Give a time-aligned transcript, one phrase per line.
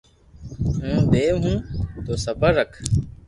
[0.81, 1.57] ھون ديو ھون
[2.05, 2.71] ني سبر رک